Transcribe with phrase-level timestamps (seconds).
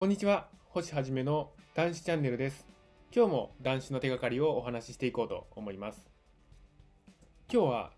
[0.00, 0.48] こんにちは。
[0.70, 2.66] 星はじめの男子チャンネルです。
[3.14, 6.08] 今日も男子の手がかりをお話ししていこうと思います。
[7.52, 7.90] 今日は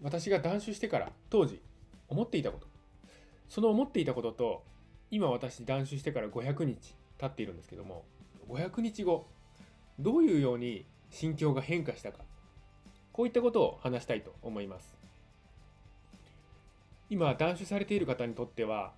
[0.00, 1.60] 私が断酒してから当時
[2.08, 2.66] 思っていたこと。
[3.50, 4.64] その思っていたことと
[5.10, 8.06] 今私断酒してから500日経っているんですけども
[8.48, 9.26] 500日後
[9.98, 12.20] どういうように心境が変化したか。
[13.12, 14.96] こういったことを話したいと思います。
[17.10, 18.94] 今断酒されている方にとっては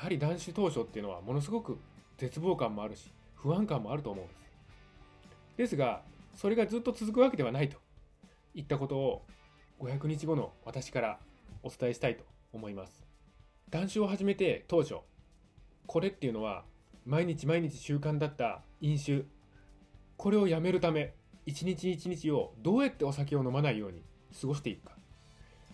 [0.00, 1.76] やはり断酒当初っていうのはものすごく
[2.20, 4.40] 絶望感もあるし不安感もあると思うんです
[5.56, 6.02] ですが
[6.36, 7.78] それがずっと続くわけではないと
[8.54, 9.22] いったことを
[9.80, 11.18] 500日後の私から
[11.62, 13.06] お伝えしたいと思います。
[13.70, 14.96] 断酒を始めて当初
[15.86, 16.64] これっていうのは
[17.06, 19.24] 毎日毎日習慣だった飲酒
[20.16, 21.14] これをやめるため
[21.46, 24.02] 一日一日をどうやってお酒を飲まないように
[24.38, 24.96] 過ごしていくか。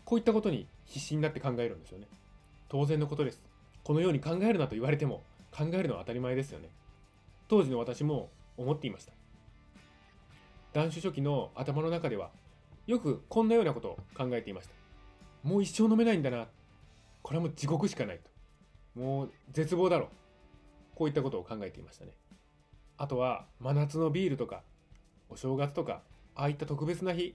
[0.05, 2.07] こういったことに必死になって考えるんですよね。
[2.69, 3.43] 当然のことです。
[3.83, 5.23] このように考えるなと言われても
[5.57, 6.69] 考えるのは当たり前ですよね。
[7.49, 9.13] 当時の私も思っていました。
[10.73, 12.31] 断酒初期の頭の中では
[12.87, 14.75] よくこんなようなことを考えていました。
[15.43, 16.47] もう一生飲めないんだな。
[17.23, 19.01] これはもう地獄しかないと。
[19.01, 20.09] もう絶望だろう。
[20.95, 22.13] こういったことを考えていましたね。
[22.99, 24.63] あとは真夏のビールとか
[25.29, 26.03] お正月とか
[26.35, 27.35] ああいった特別な日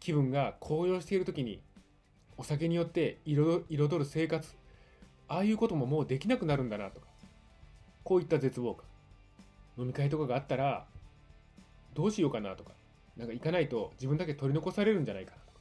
[0.00, 1.62] 気分が高揚している時に
[2.36, 3.64] お酒によって彩
[3.98, 4.54] る生活
[5.28, 7.06] ああいうことももうできなくなるんだなとか
[8.06, 8.86] こういった絶望感。
[9.76, 10.86] 飲み会とかがあったら
[11.92, 12.70] どうしようかなとか。
[13.16, 15.60] なんか行かないと自分だけ取り残されるんじゃないかなとか。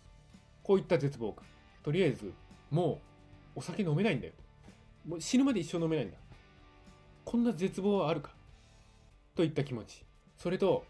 [0.62, 1.44] こういった絶望感。
[1.82, 2.32] とりあえず
[2.70, 3.02] も
[3.56, 4.34] うお酒飲めないんだよ
[5.08, 6.18] もう死ぬまで一生飲めないんだ。
[7.24, 8.30] こんな絶望はあるか。
[9.34, 10.06] といった気持ち。
[10.38, 10.86] それと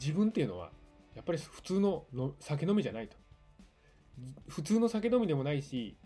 [0.00, 0.70] 自分っていうのは
[1.14, 3.16] やっぱり普通のの酒飲みじゃないと。
[4.48, 5.96] 普通の酒飲みでもないし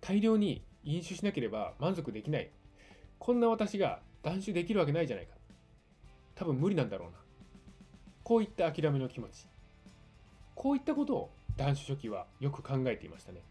[0.00, 2.50] 大量に飲酒しなければ満足できない。
[3.18, 5.34] こんな私が断酒できるわけないじゃないか。
[6.34, 7.18] 多分無理なんだろうな。
[8.24, 9.46] こういった諦めの気持ち。
[10.56, 13.42] こういったことを断酒初期はよく考えていましたね。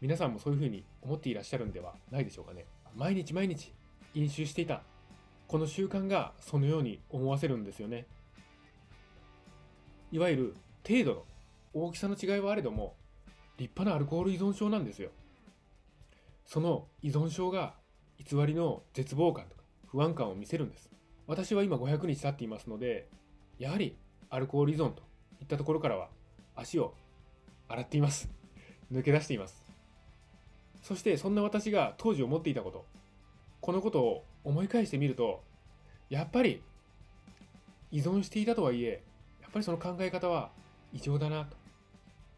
[0.00, 2.64] 皆さんもそういうふうに思っていらっしゃるんではないでしょうかね。
[2.96, 3.74] 毎日毎日
[4.14, 4.80] 飲酒していた。
[5.48, 8.06] この習慣がそのように思わせるんですよね。
[10.10, 10.56] いわゆる
[10.88, 11.24] 程度の
[11.74, 12.96] 大きさの違いはあれども
[13.58, 15.10] 立派なアルコール依存症なんですよ。
[16.46, 17.74] その依存症が
[18.16, 19.57] 偽りの絶望感と
[19.90, 20.90] 不安感を見せるんです。
[21.26, 23.08] 私は今500日経っていますので
[23.58, 23.96] やはり
[24.30, 25.02] アルコール依存と
[25.40, 26.08] いったところからは
[26.56, 26.94] 足を
[27.68, 28.28] 洗っています。
[28.92, 29.62] 抜け出しています。
[30.82, 32.84] そしてそんな私が当時思っていたこと
[33.60, 35.42] このことを思い返してみると
[36.08, 36.62] やっぱり
[37.90, 39.02] 依存していたとはいえ
[39.42, 40.50] やっぱりその考え方は
[40.92, 41.56] 異常だなと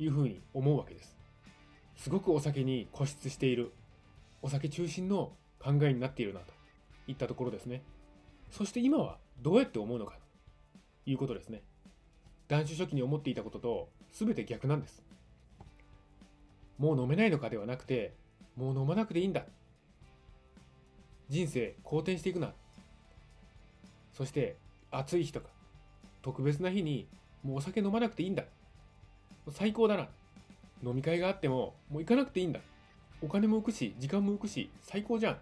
[0.02, 1.16] いうふうに思うわけです。
[1.96, 3.72] すごくお酒に固執している
[4.42, 6.59] お酒中心の考えになっているなと。
[7.10, 7.82] いったところですね。
[8.50, 10.14] そして今はどうやって思うのか
[11.04, 11.62] ということですね。
[12.48, 15.02] 断酒初期に思っていたことと全て逆なんです。
[16.78, 18.14] もう飲めないのかではなくて
[18.56, 19.44] もう飲まなくていいんだ。
[21.28, 22.52] 人生好転していくな。
[24.12, 24.56] そして
[24.90, 25.48] 暑い日とか
[26.22, 27.06] 特別な日に
[27.42, 28.44] もうお酒飲まなくていいんだ。
[29.50, 30.08] 最高だな。
[30.82, 32.60] 飲み会があってももう行かなくていいんだ。
[33.22, 35.38] お金も浮くし時間も浮くし最高じゃん。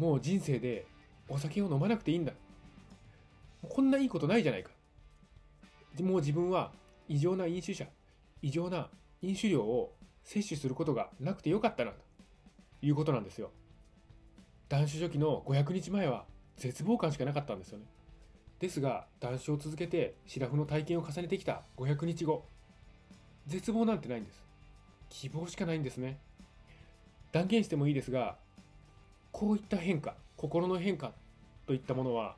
[0.00, 0.86] もう人生で
[1.28, 2.32] お酒を飲まなくていいんだ。
[3.62, 4.70] こんないいことないじゃないか。
[6.00, 6.72] もう自分は
[7.06, 7.86] 異常な飲酒者
[8.40, 8.88] 異常な
[9.20, 9.92] 飲酒量を
[10.24, 11.98] 摂取することがなくてよかったなと
[12.80, 13.50] いうことなんですよ。
[14.70, 16.24] 断酒初期の500日前は
[16.56, 17.84] 絶望感しかなかったんですよね。
[18.58, 22.46] ですが断酒を続けてシラフの体験を重ねてきた500日後
[23.46, 24.42] 絶望なんてないんです。
[25.10, 26.18] 希望しかないんですね。
[27.32, 28.38] 断言してもいいですが
[29.32, 31.12] こういった変化心の変化
[31.66, 32.36] といったものは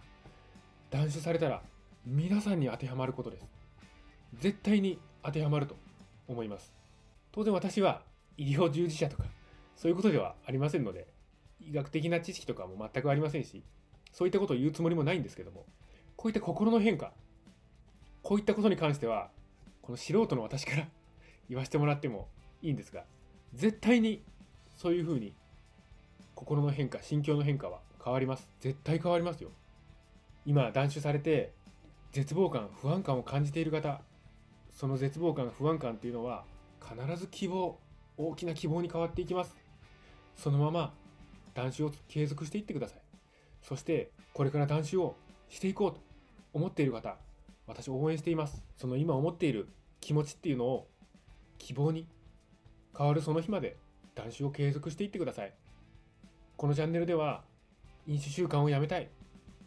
[0.91, 1.63] 断酒されたら
[2.05, 3.47] 皆さんに当てはまることです。
[4.39, 5.77] 絶対に当てはまると
[6.29, 6.73] 思います。
[7.33, 8.03] 当然私は
[8.37, 9.25] 医療従事者とか
[9.77, 11.07] そういうことではありませんので
[11.61, 13.63] 医学的な知識とかも全くありませんし
[14.13, 15.65] そういったことを言うつもりもないんですけども
[16.17, 17.12] こういった心の変化
[18.23, 19.31] こういったことに関しては
[19.81, 20.87] この素人の私から
[21.49, 22.29] 言わせてもらっても
[22.62, 23.05] いいんですが
[23.55, 24.23] 絶対に
[24.77, 25.35] そういうふうに
[26.43, 28.49] 心の変化心境の変化は変わります。
[28.59, 29.50] 絶対変わりますよ。
[30.44, 31.53] 今断酒されて
[32.11, 34.00] 絶望感不安感を感じている方
[34.73, 36.44] その絶望感不安感っていうのは
[36.81, 37.79] 必ず希望
[38.17, 39.56] 大きな希望に変わっていきます。
[40.35, 40.93] そのまま
[41.55, 42.99] 断酒を継続していってください。
[43.62, 45.15] そしてこれから断酒を
[45.49, 46.00] していこうと
[46.53, 47.19] 思っている方
[47.69, 48.65] 私応援しています。
[48.77, 49.69] その今思っている
[50.00, 50.88] 気持ちっていうのを
[51.59, 52.09] 希望に
[52.99, 53.77] 変わるその日まで
[54.17, 55.53] 断酒を継続していってください。
[56.62, 57.43] このチャンネルでは
[58.06, 59.09] 飲酒習慣をやめたい。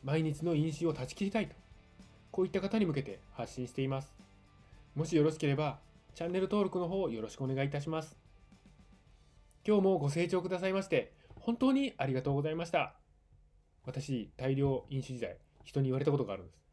[0.02, 1.56] 毎日の飲酒を断ち切りたいと。
[2.32, 4.16] こういった方に向けて発信しています。
[4.96, 5.80] もしよろしければ、
[6.14, 8.16] チャンネル登録の方よろしくお願いいたします。
[9.68, 11.12] 今日もご清聴くださいまして、
[11.42, 12.96] 本当にありがとうございました。
[13.86, 16.66] 私、大量飲酒時代、人に言われたことがあるんです。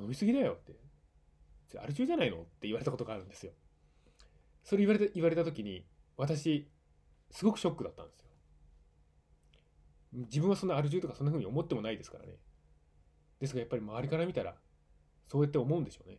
[0.00, 0.72] 飲みすぎだよって。
[1.80, 3.52] アル中じゃないのって言われたことがあるんですよ。
[4.64, 5.84] それ言われた言われた時に、
[6.16, 6.66] 私、
[7.30, 8.27] すごくショックだったんですよ。
[10.12, 12.32] 自分はそんなアル中とかそんな風に思ってもないですからね。
[13.40, 14.56] ですがやっぱり周りから見たら、
[15.26, 16.18] そうやって思うんでしょうね。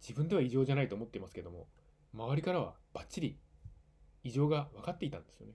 [0.00, 1.66] 自分では異常じゃないと思っていますけども、
[2.14, 3.38] 周りからはバッチリ
[4.22, 5.54] 異常が分かっていたんですよね。